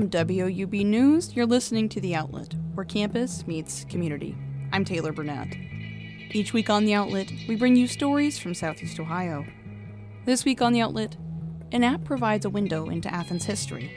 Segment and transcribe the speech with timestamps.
[0.00, 4.34] From WOUB News, you're listening to The Outlet, where campus meets community.
[4.72, 5.54] I'm Taylor Burnett.
[6.30, 9.44] Each week on The Outlet, we bring you stories from Southeast Ohio.
[10.24, 11.18] This week on The Outlet,
[11.72, 13.92] an app provides a window into Athens history.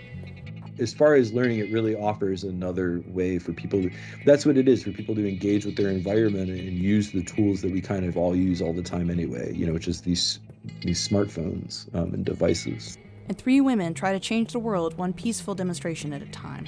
[0.77, 3.90] As far as learning, it really offers another way for people to,
[4.26, 7.62] that's what it is, for people to engage with their environment and use the tools
[7.62, 10.40] that we kind of all use all the time anyway, you know, which is these,
[10.81, 15.55] these smartphones um, and devices and three women try to change the world one peaceful
[15.55, 16.68] demonstration at a time.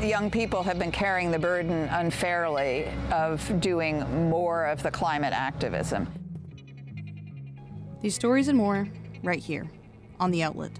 [0.00, 5.34] The young people have been carrying the burden unfairly of doing more of the climate
[5.34, 6.08] activism.
[8.00, 8.88] These stories and more,
[9.22, 9.70] right here
[10.18, 10.72] on The Outlet.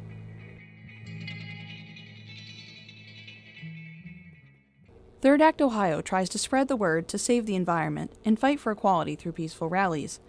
[5.20, 8.70] Third Act Ohio tries to spread the word to save the environment and fight for
[8.70, 10.20] equality through peaceful rallies.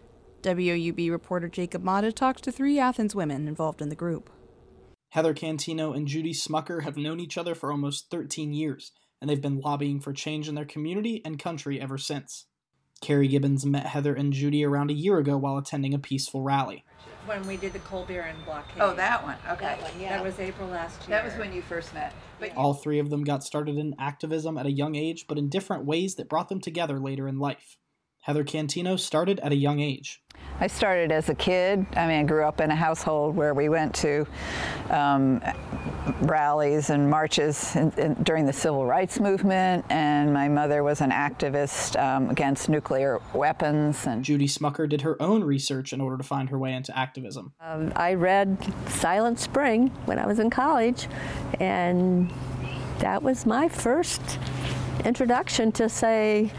[0.48, 4.30] WOUB reporter Jacob Mata talks to three Athens women involved in the group.
[5.10, 9.42] Heather Cantino and Judy Smucker have known each other for almost 13 years, and they've
[9.42, 12.45] been lobbying for change in their community and country ever since.
[13.02, 16.84] Carrie Gibbons met Heather and Judy around a year ago while attending a peaceful rally.
[17.26, 18.82] When we did the Coal Baron blockade.
[18.82, 19.36] Oh, that one.
[19.50, 19.66] Okay.
[19.66, 20.17] That, one, yeah.
[20.17, 21.09] that was April last year.
[21.09, 22.14] That was when you first met.
[22.39, 25.50] But All three of them got started in activism at a young age, but in
[25.50, 27.78] different ways that brought them together later in life.
[28.28, 30.22] Heather Cantino started at a young age.
[30.59, 31.86] I started as a kid.
[31.95, 34.28] I mean, I grew up in a household where we went to
[34.89, 35.42] um,
[36.23, 41.11] rallies and marches in, in, during the civil rights movement, and my mother was an
[41.11, 44.05] activist um, against nuclear weapons.
[44.05, 47.53] And Judy Smucker did her own research in order to find her way into activism.
[47.61, 48.58] Um, I read
[48.89, 51.08] Silent Spring when I was in college,
[51.61, 52.30] and
[53.00, 54.38] that was my first
[55.05, 56.52] introduction to say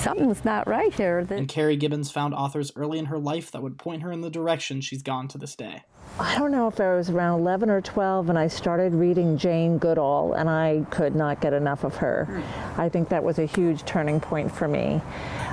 [0.00, 1.26] something's not right here.
[1.30, 4.30] And Carrie Gibbons found authors early in her life that would point her in the
[4.30, 5.82] direction she's gone to this day.
[6.20, 9.78] I don't know if I was around 11 or 12 and I started reading Jane
[9.78, 12.42] Goodall and I could not get enough of her.
[12.76, 15.00] I think that was a huge turning point for me.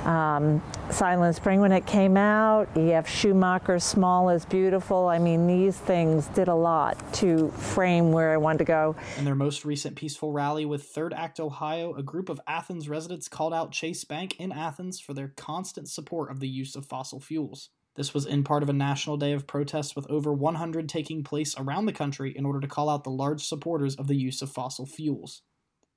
[0.04, 3.08] Um, Silent Spring when it came out, E.F.
[3.08, 5.06] Schumacher, Small is Beautiful.
[5.06, 8.94] I mean, these things did a lot to frame where I wanted to go.
[9.16, 13.26] In their most recent peaceful rally with Third Act Ohio, a group of Athens residents
[13.26, 17.20] called out Chase Bank in Athens for their constant support of the use of fossil
[17.20, 17.70] fuels.
[17.98, 21.56] This was in part of a national day of protest with over 100 taking place
[21.58, 24.52] around the country in order to call out the large supporters of the use of
[24.52, 25.42] fossil fuels.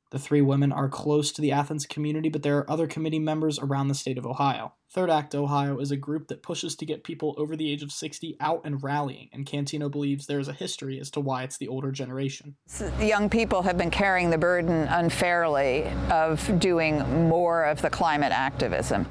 [0.09, 3.59] The three women are close to the Athens community, but there are other committee members
[3.59, 4.73] around the state of Ohio.
[4.91, 7.91] Third Act Ohio is a group that pushes to get people over the age of
[7.91, 11.57] 60 out and rallying, and Cantino believes there is a history as to why it's
[11.57, 12.55] the older generation.
[12.99, 19.05] Young people have been carrying the burden unfairly of doing more of the climate activism.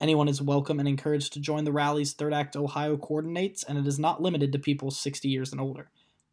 [0.00, 3.86] Anyone is welcome and encouraged to join the rallies Third Act Ohio coordinates, and it
[3.86, 5.90] is not limited to people 60 years and older.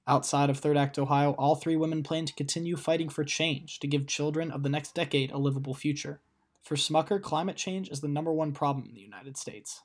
[0.07, 3.87] Outside of Third Act Ohio, all three women plan to continue fighting for change to
[3.87, 6.19] give children of the next decade a livable future.
[6.63, 9.81] For Smucker, climate change is the number one problem in the United States.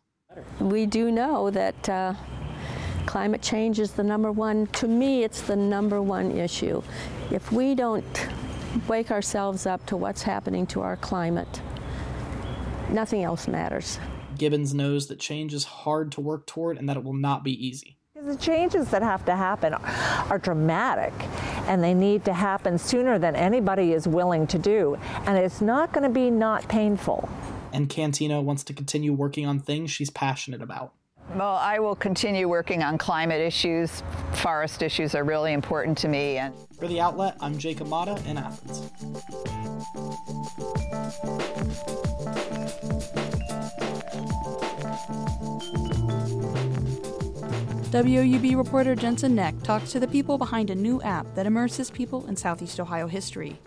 [0.58, 2.14] We do know that uh,
[3.04, 6.82] climate change is the number one, to me, it's the number one issue.
[7.30, 8.28] If we don't
[8.88, 11.60] wake ourselves up to what's happening to our climate,
[12.90, 13.98] Nothing else matters.
[14.38, 17.66] Gibbons knows that change is hard to work toward and that it will not be
[17.66, 17.96] easy.
[18.14, 21.12] The changes that have to happen are dramatic
[21.66, 24.96] and they need to happen sooner than anybody is willing to do.
[25.26, 27.28] And it's not going to be not painful.
[27.72, 30.92] And Cantino wants to continue working on things she's passionate about.
[31.34, 34.02] Well, I will continue working on climate issues.
[34.32, 36.38] Forest issues are really important to me.
[36.38, 38.90] And for the outlet, I'm Jacob Mata in Athens.
[47.90, 52.26] WOUB reporter Jensen Neck talks to the people behind a new app that immerses people
[52.26, 53.58] in Southeast Ohio history.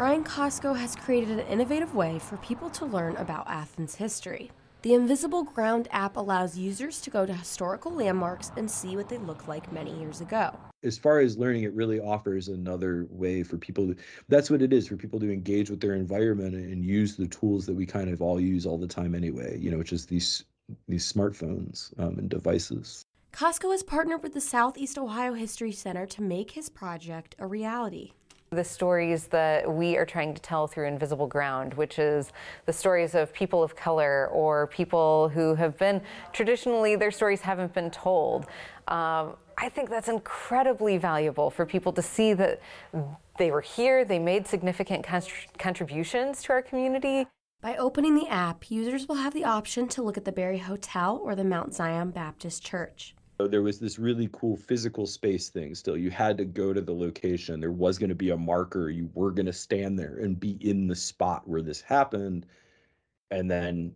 [0.00, 4.50] Brian Koscho has created an innovative way for people to learn about Athens history.
[4.80, 9.18] The Invisible Ground app allows users to go to historical landmarks and see what they
[9.18, 10.58] looked like many years ago.
[10.82, 13.96] As far as learning, it really offers another way for people to,
[14.28, 17.66] that's what it is, for people to engage with their environment and use the tools
[17.66, 20.46] that we kind of all use all the time anyway, you know, which is these
[20.88, 23.04] these smartphones um, and devices.
[23.34, 28.12] Koscho has partnered with the Southeast Ohio History Center to make his project a reality
[28.52, 32.32] the stories that we are trying to tell through Invisible Ground, which is
[32.66, 36.02] the stories of people of color or people who have been
[36.32, 38.46] traditionally, their stories haven't been told.
[38.88, 42.60] Um, I think that's incredibly valuable for people to see that
[43.38, 45.06] they were here, they made significant
[45.56, 47.28] contributions to our community.
[47.60, 51.20] By opening the app, users will have the option to look at the Berry Hotel
[51.22, 53.14] or the Mount Zion Baptist Church.
[53.46, 55.96] There was this really cool physical space thing still.
[55.96, 57.60] You had to go to the location.
[57.60, 58.90] There was going to be a marker.
[58.90, 62.46] You were going to stand there and be in the spot where this happened
[63.30, 63.94] and then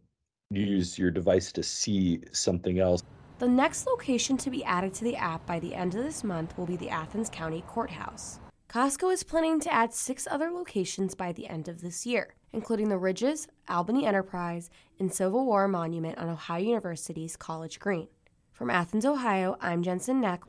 [0.50, 3.02] use your device to see something else.
[3.38, 6.56] The next location to be added to the app by the end of this month
[6.56, 8.38] will be the Athens County Courthouse.
[8.68, 12.88] Koscho is planning to add six other locations by the end of this year, including
[12.88, 18.08] the Ridges, Albany Enterprise, and Civil War Monument on Ohio University's College Green.
[18.54, 20.44] From Athens, Ohio, I'm Jensen Neck.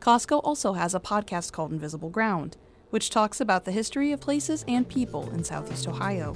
[0.00, 2.58] Koscho also has a podcast called Invisible Ground,
[2.90, 6.34] which talks about the history of places and people in Southeast Ohio.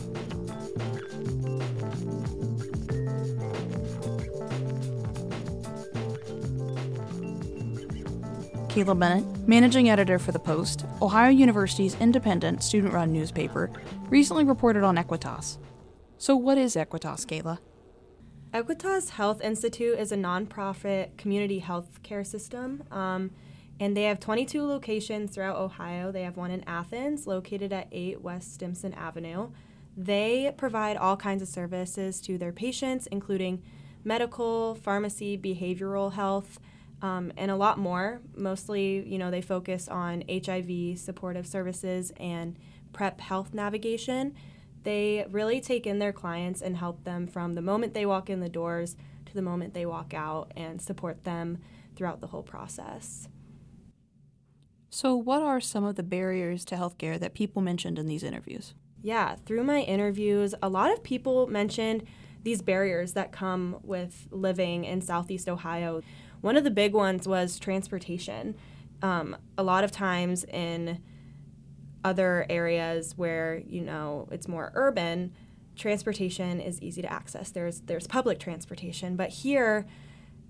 [8.69, 13.71] Kayla Bennett, managing editor for The Post, Ohio University's independent student run newspaper,
[14.09, 15.59] recently reported on Equitas.
[16.17, 17.59] So, what is Equitas, Kayla?
[18.53, 23.31] Equitas Health Institute is a nonprofit community health care system, um,
[23.81, 26.13] and they have 22 locations throughout Ohio.
[26.13, 29.49] They have one in Athens, located at 8 West Stimson Avenue.
[29.97, 33.63] They provide all kinds of services to their patients, including
[34.05, 36.61] medical, pharmacy, behavioral health,
[37.01, 38.21] um, and a lot more.
[38.37, 42.59] Mostly, you know, they focus on HIV supportive services and
[42.93, 44.35] PrEP health navigation.
[44.83, 48.41] They really take in their clients and help them from the moment they walk in
[48.41, 48.97] the doors
[49.27, 51.59] to the moment they walk out and support them
[51.95, 53.29] throughout the whole process.
[54.91, 58.75] So, what are some of the barriers to healthcare that people mentioned in these interviews?
[59.01, 62.05] Yeah, through my interviews, a lot of people mentioned
[62.43, 66.03] these barriers that come with living in Southeast Ohio.
[66.41, 68.55] One of the big ones was transportation.
[69.01, 71.01] Um, a lot of times in
[72.05, 75.33] other areas where you know it's more urban,
[75.77, 77.51] transportation is easy to access.
[77.51, 79.87] There's there's public transportation, but here,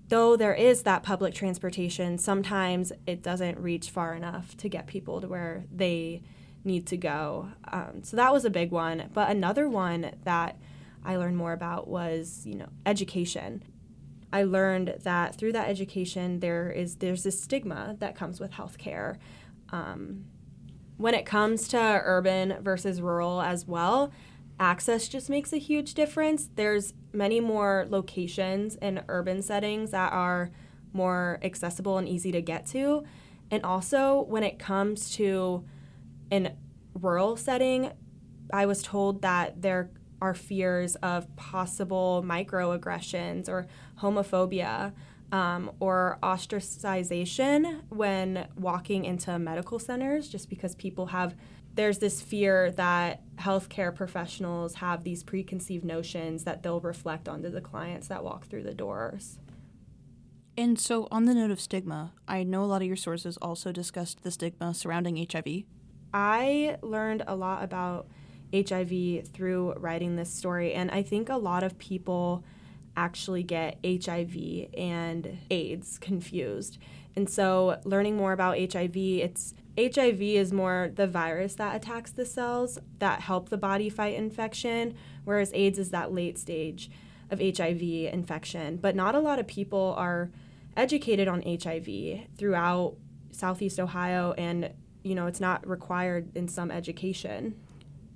[0.09, 5.21] though there is that public transportation, sometimes it doesn't reach far enough to get people
[5.21, 6.21] to where they
[6.63, 7.49] need to go.
[7.71, 9.09] Um, so that was a big one.
[9.13, 10.57] But another one that
[11.03, 13.63] I learned more about was you know education.
[14.31, 19.17] I learned that through that education, there is there's this stigma that comes with healthcare.
[19.69, 20.25] Um,
[21.03, 24.09] when it comes to urban versus rural as well,
[24.57, 26.47] access just makes a huge difference.
[26.55, 30.51] There's many more locations in urban settings that are
[30.93, 33.03] more accessible and easy to get to.
[33.51, 35.65] And also, when it comes to
[36.31, 36.55] an
[36.93, 37.91] rural setting,
[38.53, 39.89] I was told that there
[40.21, 43.67] are fears of possible microaggressions or
[43.99, 44.93] homophobia
[45.33, 51.35] um, or ostracization when walking into medical centers, just because people have,
[51.73, 57.61] there's this fear that healthcare professionals have these preconceived notions that they'll reflect onto the
[57.61, 59.39] clients that walk through the doors.
[60.55, 63.71] And so, on the note of stigma, I know a lot of your sources also
[63.71, 65.63] discussed the stigma surrounding HIV.
[66.13, 68.05] I learned a lot about
[68.53, 70.75] HIV through writing this story.
[70.75, 72.43] And I think a lot of people
[72.95, 76.77] actually get HIV and AIDS confused.
[77.15, 82.25] And so learning more about HIV, it's HIV is more the virus that attacks the
[82.25, 86.91] cells that help the body fight infection, whereas AIDS is that late stage
[87.31, 88.77] of HIV infection.
[88.77, 90.29] But not a lot of people are
[90.77, 92.95] educated on HIV throughout
[93.31, 94.71] Southeast Ohio and
[95.03, 97.59] you know, it's not required in some education.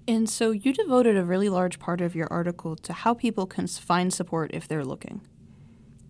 [0.08, 3.68] And so you devoted a really large part of your article to how people can
[3.68, 5.22] find support if they're looking.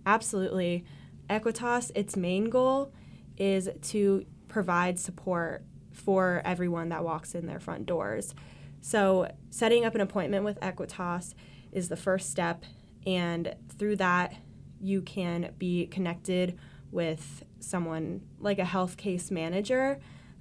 [0.06, 0.86] Absolutely.
[1.30, 2.94] Equitas, its main goal
[3.38, 8.36] is to provide support for everyone that walks in their front doors.
[8.82, 11.34] So, setting up an appointment with Equitas
[11.72, 12.64] is the first step,
[13.06, 14.36] and through that,
[14.80, 16.58] you can be connected
[16.92, 20.00] with someone like a health case manager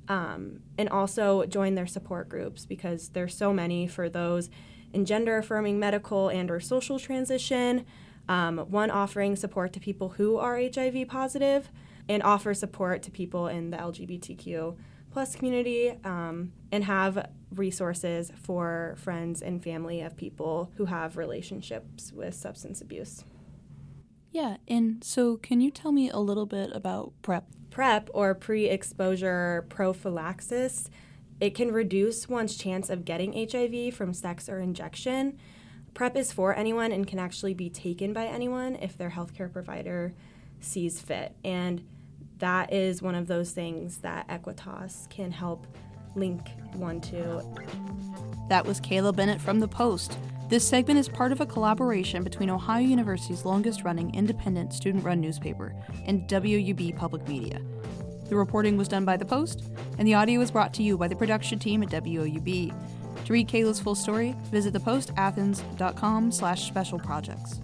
[0.09, 4.51] um, and also join their support groups because there's so many for those
[4.93, 7.85] in gender affirming medical and or social transition.
[8.29, 11.71] Um, one offering support to people who are hiv positive
[12.09, 14.77] and offer support to people in the lgbtq
[15.13, 22.13] plus community um, and have resources for friends and family of people who have relationships
[22.13, 23.25] with substance abuse
[24.37, 28.71] yeah and so can you tell me a little bit about prep PrEP or pre
[28.71, 30.89] exposure prophylaxis,
[31.41, 35.39] it can reduce one's chance of getting HIV from sex or injection.
[35.93, 40.15] PrEP is for anyone and can actually be taken by anyone if their healthcare provider
[40.59, 41.37] sees fit.
[41.45, 41.85] And
[42.39, 45.67] that is one of those things that Equitas can help
[46.15, 47.45] link one to.
[48.49, 50.17] That was Kayla Bennett from The Post.
[50.49, 55.21] This segment is part of a collaboration between Ohio University's longest running independent student run
[55.21, 55.75] newspaper
[56.05, 57.61] and WOUB Public Media.
[58.29, 59.65] The reporting was done by The Post,
[59.99, 62.73] and the audio is brought to you by the production team at WOUB.
[63.25, 67.61] To read Kayla's full story, visit thepostathens.com slash special projects.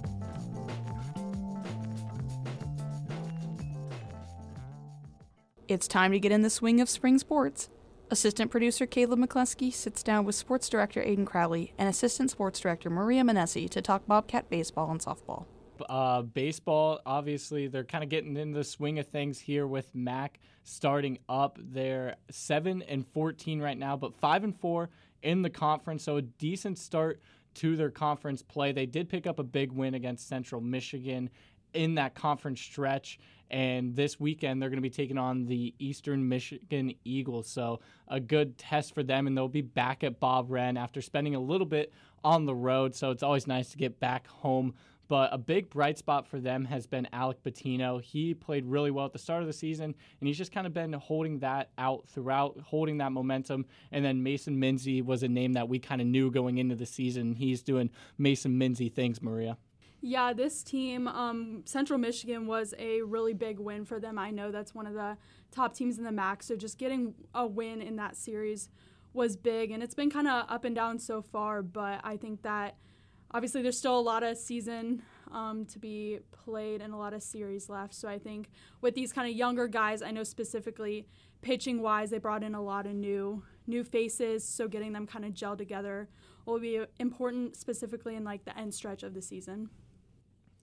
[5.68, 7.68] It's time to get in the swing of spring sports.
[8.12, 12.90] Assistant producer Caleb McCluskey sits down with sports director Aiden Crowley and assistant sports director
[12.90, 15.46] Maria Manessi to talk Bobcat baseball and softball.
[15.88, 20.38] Uh, baseball, obviously, they're kind of getting in the swing of things here with MAC
[20.62, 21.58] starting up.
[21.58, 24.90] They're seven and fourteen right now, but five and four
[25.22, 27.18] in the conference, so a decent start
[27.54, 28.72] to their conference play.
[28.72, 31.30] They did pick up a big win against Central Michigan
[31.74, 33.18] in that conference stretch.
[33.50, 37.48] And this weekend, they're going to be taking on the Eastern Michigan Eagles.
[37.48, 39.26] So, a good test for them.
[39.26, 41.92] And they'll be back at Bob Wren after spending a little bit
[42.24, 42.94] on the road.
[42.94, 44.74] So, it's always nice to get back home
[45.12, 47.98] but a big bright spot for them has been Alec Patino.
[47.98, 50.72] He played really well at the start of the season, and he's just kind of
[50.72, 53.66] been holding that out throughout, holding that momentum.
[53.90, 56.86] And then Mason Minzy was a name that we kind of knew going into the
[56.86, 57.34] season.
[57.34, 59.58] He's doing Mason Minzy things, Maria.
[60.04, 64.18] Yeah, this team, um, Central Michigan, was a really big win for them.
[64.18, 65.16] I know that's one of the
[65.52, 68.68] top teams in the MAC, so just getting a win in that series
[69.12, 72.42] was big, and it's been kind of up and down so far, but I think
[72.42, 72.76] that–
[73.34, 77.22] obviously there's still a lot of season um, to be played and a lot of
[77.22, 77.94] series left.
[77.94, 81.06] So I think with these kind of younger guys, I know specifically
[81.40, 84.44] pitching wise, they brought in a lot of new new faces.
[84.44, 86.08] So getting them kind of gel together
[86.46, 89.70] will be important, specifically in like the end stretch of the season.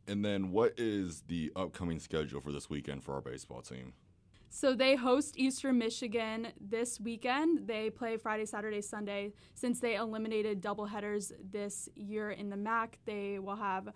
[0.09, 3.93] And then, what is the upcoming schedule for this weekend for our baseball team?
[4.49, 7.67] So they host Eastern Michigan this weekend.
[7.67, 9.33] They play Friday, Saturday, Sunday.
[9.53, 13.89] Since they eliminated doubleheaders this year in the MAC, they will have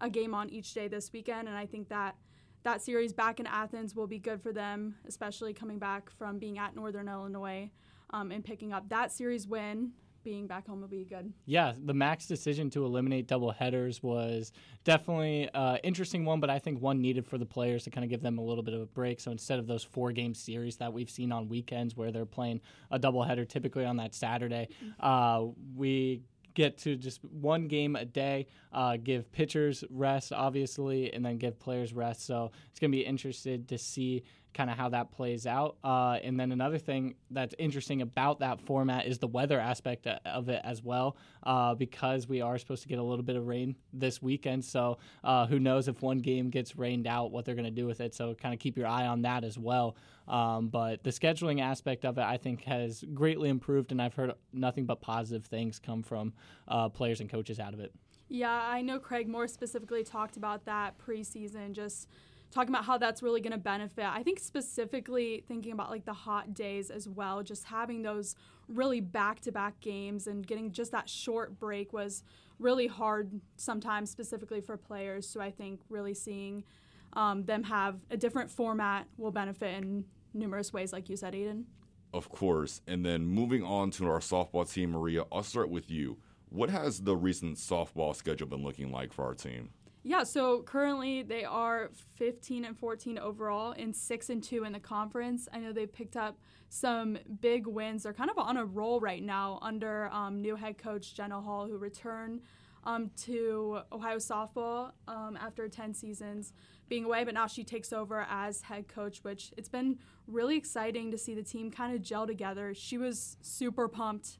[0.00, 2.16] a game on each day this weekend, and I think that
[2.62, 6.58] that series back in Athens will be good for them, especially coming back from being
[6.58, 7.70] at Northern Illinois
[8.10, 9.92] um, and picking up that series win
[10.24, 11.32] being back home will be good.
[11.46, 14.52] Yeah, the MAC's decision to eliminate double headers was
[14.84, 18.04] definitely an uh, interesting one, but I think one needed for the players to kind
[18.04, 19.20] of give them a little bit of a break.
[19.20, 22.60] So instead of those four game series that we've seen on weekends where they're playing
[22.90, 25.04] a double header typically on that Saturday, mm-hmm.
[25.04, 26.22] uh, we
[26.58, 31.56] get to just one game a day, uh, give pitchers rest, obviously, and then give
[31.60, 32.26] players rest.
[32.26, 35.76] So it's going to be interested to see kind of how that plays out.
[35.84, 40.48] Uh, and then another thing that's interesting about that format is the weather aspect of
[40.48, 43.76] it as well, uh, because we are supposed to get a little bit of rain
[43.92, 44.64] this weekend.
[44.64, 47.86] So uh, who knows if one game gets rained out, what they're going to do
[47.86, 48.14] with it.
[48.14, 49.96] So kind of keep your eye on that as well.
[50.26, 54.32] Um, but the scheduling aspect of it, I think, has greatly improved, and I've heard
[54.52, 56.34] nothing but positive things come from
[56.66, 57.92] uh, players and coaches out of it.
[58.28, 62.08] Yeah, I know Craig Moore specifically talked about that preseason, just
[62.50, 64.04] talking about how that's really going to benefit.
[64.04, 68.34] I think specifically thinking about like the hot days as well, just having those
[68.68, 72.22] really back to back games and getting just that short break was
[72.58, 75.28] really hard sometimes, specifically for players.
[75.28, 76.64] So I think really seeing
[77.14, 81.66] um, them have a different format will benefit in numerous ways, like you said, Eden.
[82.12, 82.80] Of course.
[82.86, 86.18] And then moving on to our softball team, Maria, I'll start with you.
[86.50, 89.70] What has the recent softball schedule been looking like for our team?
[90.08, 94.80] Yeah, so currently they are 15 and 14 overall and 6 and 2 in the
[94.80, 95.48] conference.
[95.52, 96.38] I know they've picked up
[96.70, 98.04] some big wins.
[98.04, 101.66] They're kind of on a roll right now under um, new head coach Jenna Hall,
[101.66, 102.40] who returned
[102.84, 106.54] um, to Ohio softball um, after 10 seasons
[106.88, 111.10] being away, but now she takes over as head coach, which it's been really exciting
[111.10, 112.72] to see the team kind of gel together.
[112.72, 114.38] She was super pumped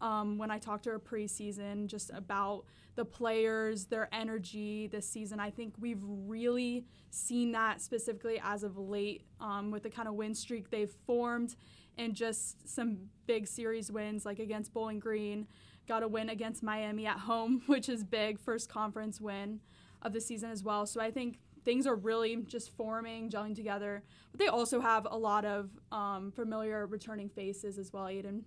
[0.00, 2.64] um, when I talked to her preseason just about
[2.96, 5.40] the players, their energy this season.
[5.40, 10.14] I think we've really seen that specifically as of late um, with the kind of
[10.14, 11.56] win streak they've formed
[11.98, 15.46] and just some big series wins like against Bowling Green.
[15.86, 19.60] Got a win against Miami at home, which is big, first conference win
[20.02, 20.86] of the season as well.
[20.86, 24.02] So I think things are really just forming, gelling together.
[24.30, 28.42] But they also have a lot of um, familiar returning faces as well, Aiden.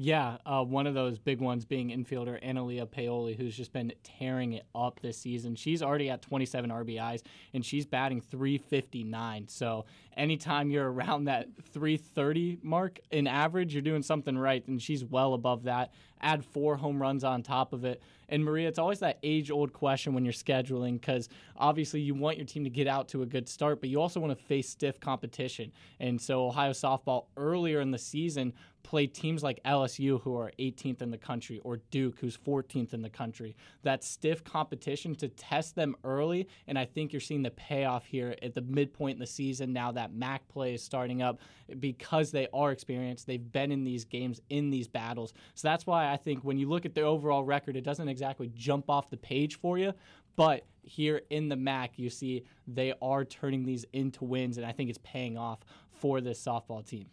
[0.00, 4.52] Yeah, uh, one of those big ones being infielder Analia Paoli, who's just been tearing
[4.52, 5.56] it up this season.
[5.56, 9.48] She's already at 27 RBIs and she's batting 359.
[9.48, 15.04] So anytime you're around that 330 mark in average, you're doing something right, and she's
[15.04, 15.92] well above that.
[16.20, 19.72] Add four home runs on top of it, And Maria, it's always that age old
[19.72, 23.26] question when you're scheduling because obviously you want your team to get out to a
[23.26, 25.72] good start, but you also want to face stiff competition.
[26.00, 31.02] And so Ohio softball earlier in the season play teams like LSU, who are 18th
[31.02, 33.56] in the country, or Duke, who's 14th in the country.
[33.82, 38.34] That stiff competition to test them early, and I think you're seeing the payoff here
[38.42, 39.72] at the midpoint in the season.
[39.72, 41.40] Now that MAC play is starting up,
[41.80, 45.34] because they are experienced, they've been in these games, in these battles.
[45.54, 48.50] So that's why I think when you look at their overall record, it doesn't exactly
[48.54, 49.92] jump off the page for you,
[50.36, 54.72] but here in the MAC, you see they are turning these into wins, and I
[54.72, 55.58] think it's paying off
[55.90, 57.06] for this softball team.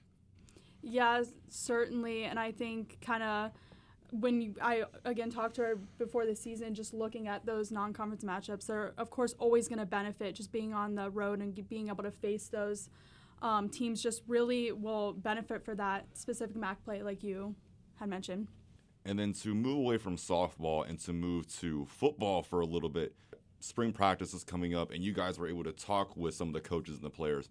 [0.87, 2.25] Yeah, certainly.
[2.25, 3.51] And I think kind of
[4.11, 8.23] when you, I again talked to her before the season, just looking at those non-conference
[8.23, 10.35] matchups, they're of course always going to benefit.
[10.35, 12.89] Just being on the road and being able to face those
[13.41, 17.55] um, teams just really will benefit for that specific MAC play, like you
[17.95, 18.47] had mentioned.
[19.03, 22.89] And then to move away from softball and to move to football for a little
[22.89, 23.15] bit,
[23.59, 26.53] spring practice is coming up, and you guys were able to talk with some of
[26.53, 27.49] the coaches and the players.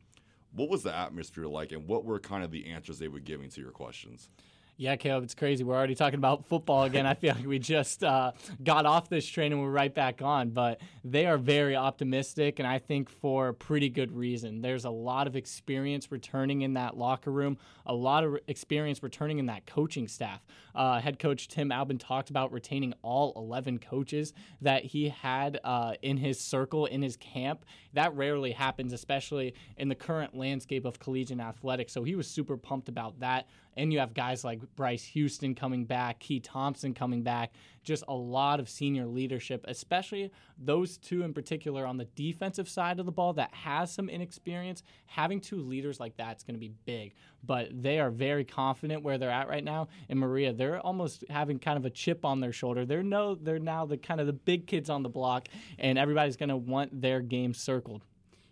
[0.54, 3.50] What was the atmosphere like, and what were kind of the answers they were giving
[3.50, 4.30] to your questions?
[4.76, 5.62] Yeah, Caleb, it's crazy.
[5.62, 7.06] We're already talking about football again.
[7.06, 8.32] I feel like we just uh,
[8.62, 10.50] got off this train and we're right back on.
[10.50, 14.62] But they are very optimistic, and I think for a pretty good reason.
[14.62, 17.56] There's a lot of experience returning in that locker room,
[17.86, 20.44] a lot of experience returning in that coaching staff.
[20.74, 25.94] Uh, head coach Tim Albin talked about retaining all 11 coaches that he had uh,
[26.02, 27.64] in his circle, in his camp.
[27.94, 31.92] That rarely happens, especially in the current landscape of collegiate athletics.
[31.92, 33.48] So he was super pumped about that.
[33.76, 37.52] And you have guys like Bryce Houston coming back, Keye Thompson coming back,
[37.84, 42.98] just a lot of senior leadership, especially those two in particular on the defensive side
[42.98, 44.82] of the ball that has some inexperience.
[45.06, 47.14] Having two leaders like that is going to be big,
[47.44, 49.88] but they are very confident where they're at right now.
[50.08, 52.84] And Maria, they're almost having kind of a chip on their shoulder.
[52.84, 55.48] They're no, they're now the kind of the big kids on the block,
[55.78, 58.02] and everybody's going to want their game circled.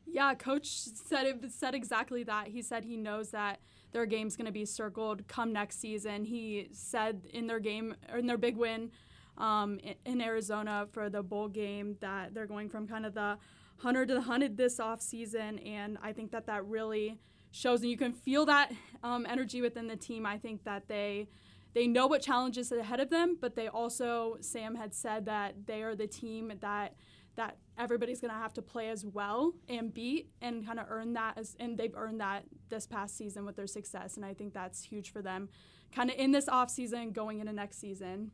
[0.07, 2.49] Yeah, coach said it, said exactly that.
[2.49, 3.61] He said he knows that
[3.93, 6.25] their game's going to be circled come next season.
[6.25, 8.91] He said in their game in their big win
[9.39, 13.39] um, in Arizona for the bowl game that they're going from kind of the
[13.81, 17.19] 100 to the 100 this off season, and I think that that really
[17.51, 20.27] shows, and you can feel that um, energy within the team.
[20.27, 21.29] I think that they
[21.75, 25.83] they know what challenges ahead of them, but they also Sam had said that they
[25.83, 26.95] are the team that
[27.37, 31.15] that everybody's going to have to play as well and beat and kind of earn
[31.15, 34.53] that as and they've earned that this past season with their success and I think
[34.53, 35.49] that's huge for them
[35.95, 38.33] kind of in this off season going into next season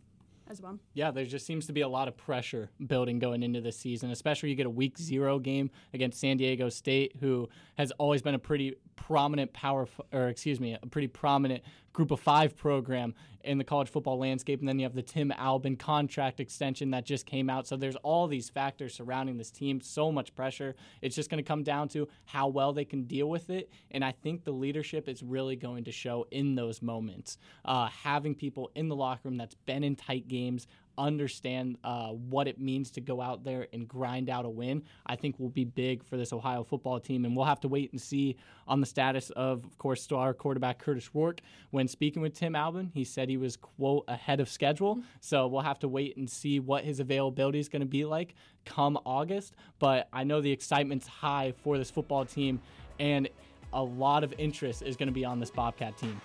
[0.51, 0.79] as well.
[0.95, 4.11] Yeah, there just seems to be a lot of pressure building going into this season,
[4.11, 8.35] especially you get a week zero game against San Diego State, who has always been
[8.35, 8.75] a pretty
[9.07, 13.89] prominent power, or excuse me, a pretty prominent group of five program in the college
[13.89, 14.59] football landscape.
[14.61, 17.67] And then you have the Tim Albin contract extension that just came out.
[17.67, 20.75] So there's all these factors surrounding this team, so much pressure.
[21.01, 23.71] It's just going to come down to how well they can deal with it.
[23.91, 27.39] And I think the leadership is really going to show in those moments.
[27.65, 30.67] Uh, having people in the locker room that's been in tight games,
[30.99, 35.17] understand uh, what it means to go out there and grind out a win, I
[35.17, 37.25] think will be big for this Ohio football team.
[37.25, 40.79] And we'll have to wait and see on the status of, of course, star quarterback
[40.79, 41.41] Curtis Rourke.
[41.71, 44.97] When speaking with Tim Albin, he said he was, quote, ahead of schedule.
[44.97, 45.07] Mm-hmm.
[45.21, 48.35] So we'll have to wait and see what his availability is going to be like
[48.65, 49.55] come August.
[49.79, 52.61] But I know the excitement's high for this football team,
[52.99, 53.29] and
[53.73, 56.21] a lot of interest is going to be on this Bobcat team.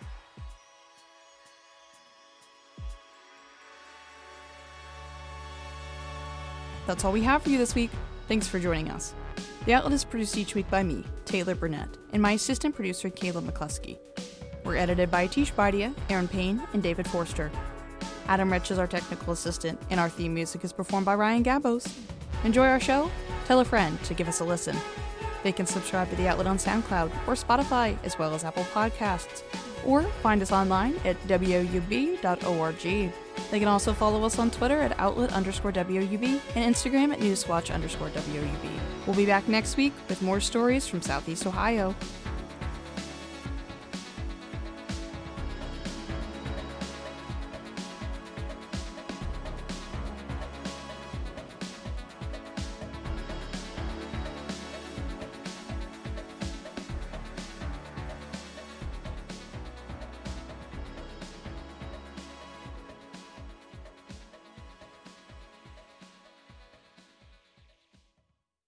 [6.88, 7.91] That's all we have for you this week.
[8.28, 9.13] Thanks for joining us.
[9.65, 13.46] The Outlet is produced each week by me, Taylor Burnett, and my assistant producer, Caleb
[13.46, 13.98] McCluskey.
[14.65, 17.50] We're edited by Atish Baidia, Aaron Payne, and David Forster.
[18.28, 21.89] Adam Rich is our technical assistant, and our theme music is performed by Ryan Gabos.
[22.43, 23.10] Enjoy our show?
[23.46, 24.76] Tell a friend to give us a listen.
[25.43, 29.43] They can subscribe to The Outlet on SoundCloud or Spotify, as well as Apple Podcasts,
[29.86, 33.13] or find us online at woub.org.
[33.51, 37.73] They can also follow us on Twitter at outlet underscore WOUB and Instagram at newswatch
[37.73, 38.79] underscore WOUB.
[39.06, 41.93] We'll be back next week with more stories from Southeast Ohio.